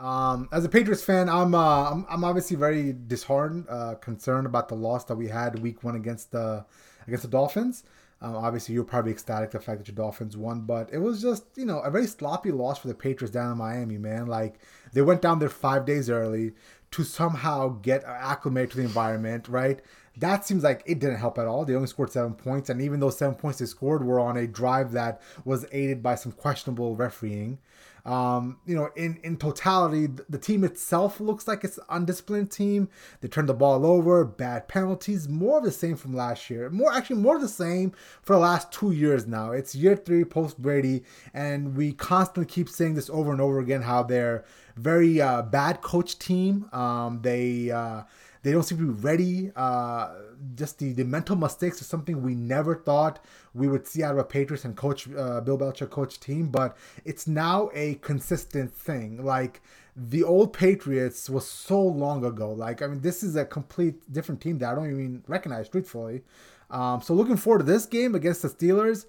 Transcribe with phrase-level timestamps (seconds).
[0.00, 4.68] Um, as a Patriots fan, I'm, uh, I'm I'm obviously very disheartened, uh, concerned about
[4.68, 6.64] the loss that we had week one against the
[7.06, 7.84] against the Dolphins.
[8.22, 11.44] Um, obviously, you're probably ecstatic the fact that your Dolphins won, but it was just
[11.54, 14.26] you know a very sloppy loss for the Patriots down in Miami, man.
[14.26, 14.60] Like
[14.94, 16.52] they went down there five days early
[16.92, 19.80] to somehow get acclimated to the environment, right?
[20.16, 21.64] That seems like it didn't help at all.
[21.66, 24.46] They only scored seven points, and even those seven points they scored were on a
[24.46, 27.58] drive that was aided by some questionable refereeing.
[28.04, 32.88] Um, you know, in in totality, the team itself looks like it's an undisciplined team.
[33.20, 36.70] They turn the ball over, bad penalties, more of the same from last year.
[36.70, 37.92] More actually, more of the same
[38.22, 39.52] for the last two years now.
[39.52, 43.82] It's year three post Brady, and we constantly keep saying this over and over again
[43.82, 44.44] how they're
[44.76, 46.68] very uh, bad coach team.
[46.72, 48.02] Um, they uh,
[48.42, 49.52] they don't seem to be ready.
[49.54, 50.14] Uh,
[50.54, 54.18] just the, the mental mistakes is something we never thought we would see out of
[54.18, 59.22] a Patriots and coach uh, Bill Belichick coach team, but it's now a consistent thing.
[59.24, 59.60] Like
[59.96, 62.52] the old Patriots was so long ago.
[62.52, 66.22] Like I mean, this is a complete different team that I don't even recognize, truthfully.
[66.70, 69.06] Um, so looking forward to this game against the Steelers.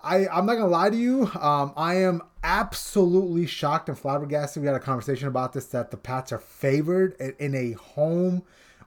[0.00, 1.30] I, I'm not gonna lie to you.
[1.40, 4.62] Um, I am absolutely shocked and flabbergasted.
[4.62, 8.42] We had a conversation about this that the Pats are favored in a home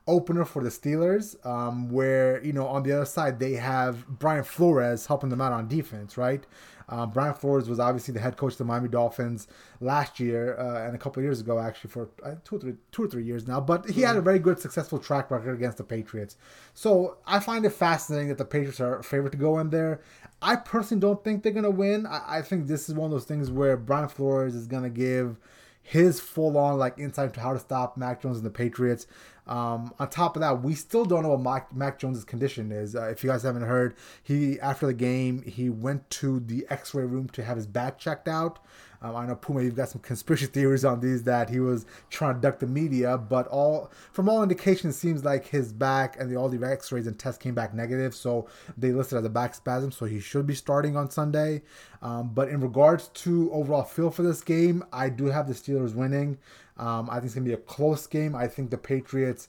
[0.08, 4.44] opener for the Steelers, um, where you know on the other side they have Brian
[4.44, 6.46] Flores helping them out on defense, right?
[6.92, 9.48] Uh, Brian Flores was obviously the head coach of the Miami Dolphins
[9.80, 13.04] last year uh, and a couple years ago, actually for uh, two or three, two
[13.04, 13.62] or three years now.
[13.62, 16.36] But he had a very good, successful track record against the Patriots.
[16.74, 20.02] So I find it fascinating that the Patriots are favored to go in there.
[20.42, 22.06] I personally don't think they're gonna win.
[22.06, 25.38] I, I think this is one of those things where Brian Flores is gonna give
[25.84, 29.08] his full on like insight to how to stop Mac Jones and the Patriots.
[29.52, 32.96] Um, on top of that, we still don't know what Mac, Mac Jones' condition is.
[32.96, 37.04] Uh, if you guys haven't heard, he after the game he went to the X-ray
[37.04, 38.60] room to have his back checked out.
[39.02, 42.36] Um, I know Puma, you've got some conspiracy theories on these that he was trying
[42.36, 46.32] to duck the media, but all from all indications, it seems like his back and
[46.32, 49.54] the all the X-rays and tests came back negative, so they listed as a back
[49.54, 51.62] spasm, so he should be starting on Sunday.
[52.02, 55.94] Um, but in regards to overall feel for this game, I do have the Steelers
[55.94, 56.38] winning.
[56.78, 58.36] Um, I think it's gonna be a close game.
[58.36, 59.48] I think the Patriots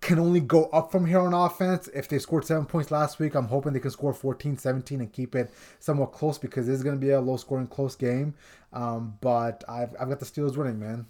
[0.00, 1.88] can only go up from here on offense.
[1.94, 5.12] If they scored seven points last week, I'm hoping they can score 14, 17 and
[5.12, 5.50] keep it
[5.80, 8.34] somewhat close because this is going to be a low scoring, close game.
[8.72, 11.06] Um, but I've, I've got the Steelers winning, man.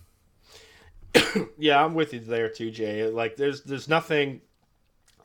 [1.58, 3.06] yeah, I'm with you there too, Jay.
[3.06, 4.40] Like, there's there's nothing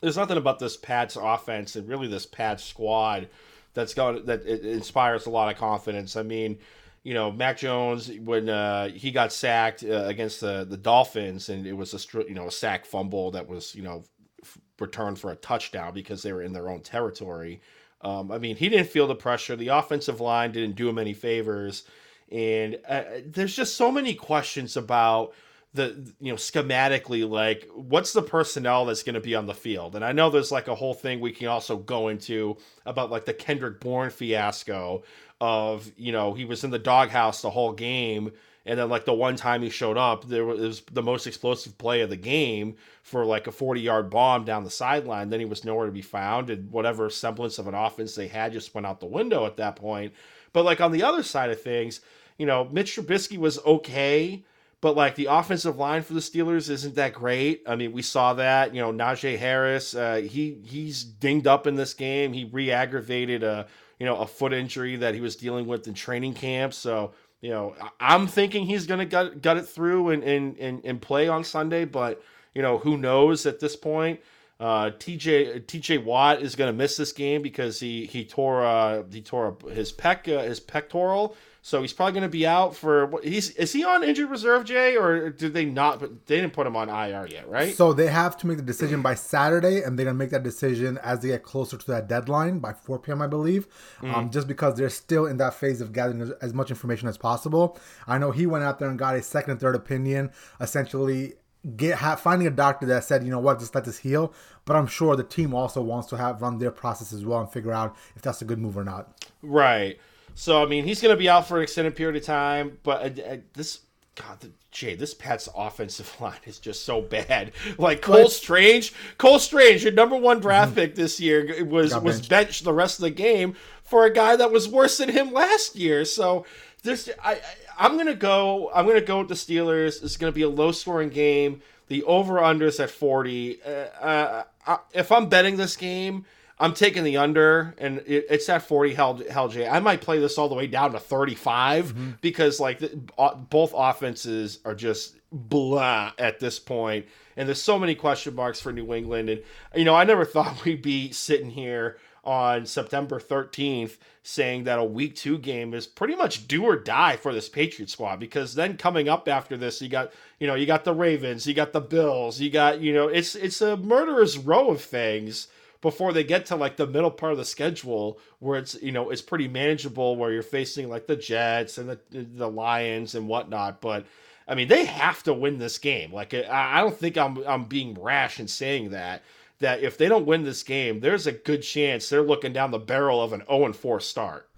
[0.01, 3.27] there's nothing about this Pats offense and really this Pats squad
[3.73, 6.15] that's going that inspires a lot of confidence.
[6.15, 6.59] I mean,
[7.07, 11.65] you know, Mac Jones when uh, he got sacked uh, against the the Dolphins, and
[11.65, 14.03] it was a you know a sack fumble that was you know
[14.43, 17.61] f- returned for a touchdown because they were in their own territory.
[18.01, 19.55] Um, I mean, he didn't feel the pressure.
[19.55, 21.85] The offensive line didn't do him any favors,
[22.29, 25.33] and uh, there's just so many questions about
[25.73, 29.95] the you know schematically like what's the personnel that's going to be on the field?
[29.95, 33.25] And i know there's like a whole thing we can also go into about like
[33.25, 35.03] the kendrick bourne fiasco
[35.39, 38.31] of you know he was in the doghouse the whole game
[38.67, 42.01] and then like the one time he showed up there was the most explosive play
[42.01, 45.29] of the game for like a 40 yard bomb down the sideline.
[45.29, 48.51] Then he was nowhere to be found and whatever semblance of an offense they had
[48.51, 50.13] just went out the window at that point.
[50.51, 52.01] But like on the other side of things
[52.37, 54.43] you know mitch trubisky was okay
[54.81, 57.63] but like the offensive line for the Steelers isn't that great.
[57.67, 58.73] I mean, we saw that.
[58.75, 62.33] You know, Najee Harris, uh, he he's dinged up in this game.
[62.33, 63.67] He re-aggravated a
[63.99, 66.73] you know, a foot injury that he was dealing with in training camp.
[66.73, 71.01] So, you know, I'm thinking he's to gut, gut it through and, and, and, and
[71.01, 72.21] play on Sunday, but,
[72.53, 74.19] you know, who knows at this point.
[74.59, 79.03] Uh, TJ TJ Watt is going to miss this game because he he tore uh,
[79.11, 81.35] he tore his pec uh, his pectoral
[81.67, 83.19] so he's probably going to be out for.
[83.21, 85.99] He's is he on injured reserve, Jay, or did they not?
[85.99, 87.75] They didn't put him on IR yet, right?
[87.75, 90.43] So they have to make the decision by Saturday, and they're going to make that
[90.43, 93.21] decision as they get closer to that deadline by 4 p.m.
[93.21, 93.67] I believe.
[94.01, 94.13] Mm.
[94.15, 97.77] Um, just because they're still in that phase of gathering as much information as possible.
[98.07, 100.31] I know he went out there and got a second and third opinion,
[100.61, 101.33] essentially
[101.75, 104.33] get have, finding a doctor that said, you know what, just let this heal.
[104.65, 107.49] But I'm sure the team also wants to have run their process as well and
[107.49, 109.25] figure out if that's a good move or not.
[109.41, 109.99] Right.
[110.35, 112.77] So I mean, he's going to be out for an extended period of time.
[112.83, 113.79] But uh, uh, this,
[114.15, 117.53] God, the, Jay, this Pats offensive line is just so bad.
[117.77, 118.29] Like Cole?
[118.29, 120.81] Strange, Cole Strange, your number one draft mm-hmm.
[120.81, 122.29] pick this year, was was benched.
[122.29, 125.75] benched the rest of the game for a guy that was worse than him last
[125.75, 126.03] year.
[126.05, 126.45] So
[126.83, 127.39] this, I,
[127.77, 128.71] I'm gonna go.
[128.73, 130.03] I'm gonna go with the Steelers.
[130.03, 131.61] It's gonna be a low scoring game.
[131.87, 133.61] The over under is at 40.
[133.63, 136.25] Uh, uh, if I'm betting this game,
[136.59, 139.67] I'm taking the under, and it, it's at 40 hell, hell J.
[139.67, 142.11] I might play this all the way down to 35 mm-hmm.
[142.19, 147.77] because like the, uh, both offenses are just blah at this point, and there's so
[147.77, 149.29] many question marks for New England.
[149.29, 149.43] And
[149.75, 151.97] you know, I never thought we'd be sitting here
[152.27, 157.15] on September 13th saying that a week two game is pretty much do or die
[157.15, 160.65] for this Patriot squad because then coming up after this, you got, you know, you
[160.65, 164.37] got the Ravens, you got the Bills, you got, you know, it's, it's a murderous
[164.37, 165.47] row of things
[165.79, 169.09] before they get to like the middle part of the schedule where it's, you know,
[169.09, 173.79] it's pretty manageable where you're facing like the Jets and the, the Lions and whatnot.
[173.79, 174.05] But,
[174.49, 176.11] I mean, they have to win this game.
[176.11, 179.23] Like, I don't think I'm I'm being rash in saying that
[179.59, 182.79] that if they don't win this game, there's a good chance they're looking down the
[182.79, 184.49] barrel of an 0 4 start.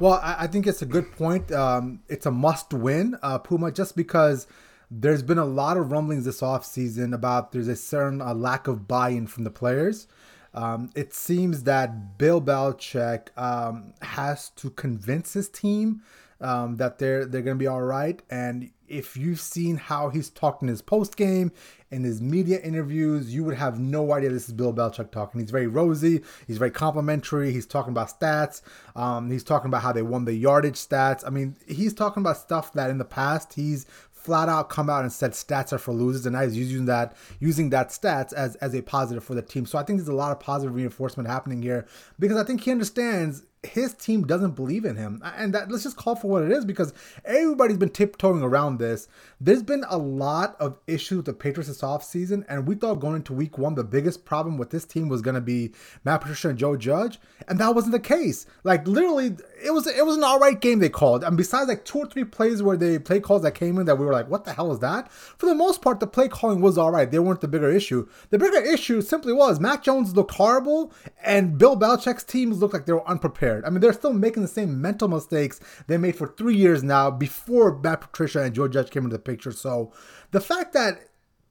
[0.00, 1.50] Well, I think it's a good point.
[1.50, 4.46] Um, it's a must win, uh, Puma, just because
[4.90, 8.86] there's been a lot of rumblings this offseason about there's a certain uh, lack of
[8.86, 10.06] buy in from the players.
[10.54, 16.02] Um, it seems that Bill Belichick um, has to convince his team
[16.40, 18.22] um, that they're they're to be all right.
[18.30, 21.52] And if you've seen how he's talked in his post game
[21.90, 25.40] in his media interviews, you would have no idea this is Bill Belichick talking.
[25.40, 26.22] He's very rosy.
[26.46, 27.52] He's very complimentary.
[27.52, 28.62] He's talking about stats.
[28.94, 31.22] Um, he's talking about how they won the yardage stats.
[31.26, 35.02] I mean, he's talking about stuff that in the past he's flat out come out
[35.02, 38.56] and said stats are for losers, and now he's using that using that stats as
[38.56, 39.66] as a positive for the team.
[39.66, 41.86] So I think there's a lot of positive reinforcement happening here
[42.18, 45.22] because I think he understands his team doesn't believe in him.
[45.36, 46.92] And that let's just call for what it is because
[47.24, 49.08] everybody's been tiptoeing around this.
[49.40, 53.16] There's been a lot of issues with the Patriots this offseason, and we thought going
[53.16, 55.72] into week one, the biggest problem with this team was gonna be
[56.04, 58.46] Matt Patricia and Joe Judge, and that wasn't the case.
[58.64, 61.24] Like literally, it was it was an alright game they called.
[61.24, 63.96] And besides like two or three plays where they play calls that came in that
[63.96, 65.10] we were like, what the hell is that?
[65.10, 67.10] For the most part, the play calling was alright.
[67.10, 68.08] They weren't the bigger issue.
[68.30, 70.92] The bigger issue simply was Mac Jones looked horrible,
[71.22, 73.70] and Bill Belichick's teams looked like they were unprepared prepared.
[73.70, 77.10] I mean, they're still making the same mental mistakes they made for three years now
[77.10, 79.52] before Matt Patricia and Joe Judge came into the picture.
[79.52, 79.92] So
[80.30, 81.08] the fact that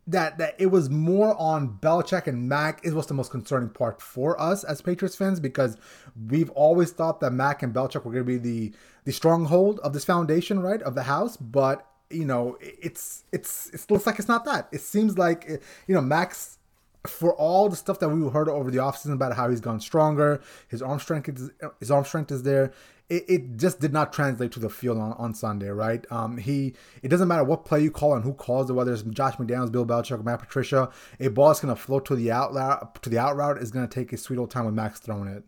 [0.08, 4.02] that that it was more on Belichick and Mac is what's the most concerning part
[4.02, 5.78] for us as Patriots fans because
[6.30, 9.94] we've always thought that Mac and Belichick were going to be the the stronghold of
[9.94, 11.36] this foundation, right, of the house.
[11.38, 14.70] But you know, it's it's it looks like it's not that.
[14.72, 15.46] It seems like
[15.88, 16.57] you know Mac's
[17.08, 20.42] for all the stuff that we heard over the offseason about how he's gone stronger,
[20.68, 22.74] his arm strength is his arm strength is there.
[23.10, 26.06] It, it just did not translate to the field on, on Sunday, right?
[26.12, 29.04] Um, he it doesn't matter what play you call and who calls it, whether it's
[29.04, 30.90] Josh McDaniels, Bill Belichick, or Matt Patricia.
[31.20, 33.88] A ball is going to float to the out to the out route is going
[33.88, 35.44] to take a sweet old time with Mac's throwing it.